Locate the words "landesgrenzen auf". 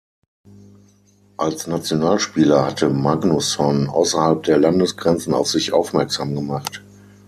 4.57-5.47